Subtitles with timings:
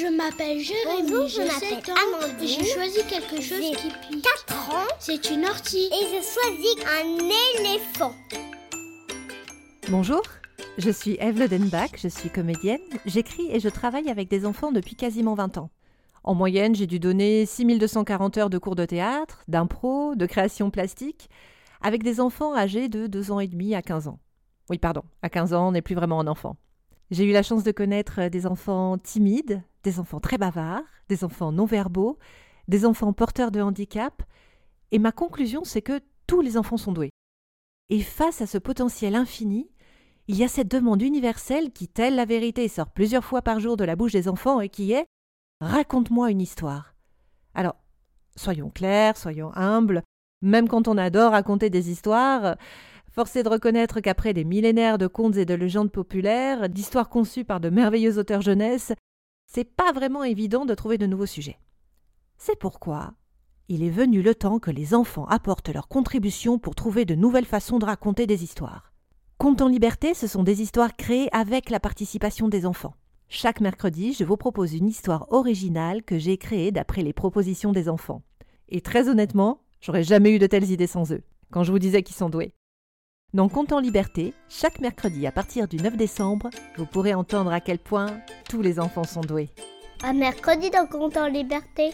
[0.00, 2.44] Je m'appelle Jérémy, Bonjour, je m'appelle 7 ans Amandine.
[2.44, 4.24] et j'ai choisi quelque chose J'ai qui pique.
[4.46, 5.88] 4 ans C'est une ortie.
[5.90, 8.12] et je choisis un éléphant.
[9.90, 10.22] Bonjour,
[10.76, 14.94] je suis Eve Ledenbach, je suis comédienne, j'écris et je travaille avec des enfants depuis
[14.94, 15.70] quasiment 20 ans.
[16.22, 21.28] En moyenne, j'ai dû donner 6240 heures de cours de théâtre, d'impro, de création plastique,
[21.80, 24.18] avec des enfants âgés de 2 ans et demi à 15 ans.
[24.70, 26.56] Oui, pardon, à 15 ans, on n'est plus vraiment un enfant.
[27.10, 31.52] J'ai eu la chance de connaître des enfants timides, des enfants très bavards, des enfants
[31.52, 32.18] non-verbaux,
[32.68, 34.22] des enfants porteurs de handicap,
[34.90, 37.10] et ma conclusion, c'est que tous les enfants sont doués.
[37.88, 39.70] Et face à ce potentiel infini,
[40.26, 43.78] il y a cette demande universelle qui, telle la vérité, sort plusieurs fois par jour
[43.78, 45.06] de la bouche des enfants et qui est
[45.60, 46.94] Raconte-moi une histoire.
[47.54, 47.76] Alors,
[48.36, 50.02] soyons clairs, soyons humbles,
[50.42, 52.56] même quand on adore raconter des histoires,
[53.18, 57.42] force est de reconnaître qu'après des millénaires de contes et de légendes populaires, d'histoires conçues
[57.42, 58.92] par de merveilleux auteurs jeunesse,
[59.52, 61.58] c'est pas vraiment évident de trouver de nouveaux sujets.
[62.36, 63.14] C'est pourquoi
[63.66, 67.44] il est venu le temps que les enfants apportent leur contribution pour trouver de nouvelles
[67.44, 68.92] façons de raconter des histoires.
[69.36, 72.94] Contes en liberté, ce sont des histoires créées avec la participation des enfants.
[73.26, 77.88] Chaque mercredi, je vous propose une histoire originale que j'ai créée d'après les propositions des
[77.88, 78.22] enfants.
[78.68, 82.04] Et très honnêtement, j'aurais jamais eu de telles idées sans eux, quand je vous disais
[82.04, 82.54] qu'ils sont doués.
[83.34, 86.48] Dans Contes en liberté, chaque mercredi à partir du 9 décembre,
[86.78, 89.50] vous pourrez entendre à quel point tous les enfants sont doués.
[90.02, 91.90] Un mercredi dans Compte en liberté.